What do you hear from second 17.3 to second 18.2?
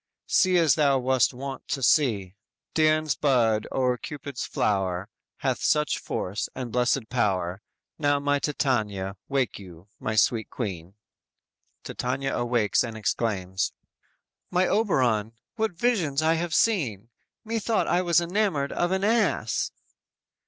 Methought I was